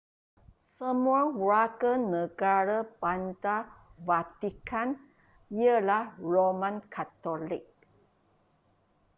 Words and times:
semua 0.81 1.21
warganegara 1.47 2.77
bandar 3.01 3.63
vatican 4.07 4.89
ialah 5.59 6.05
roman 6.31 6.75
katolik 6.93 7.67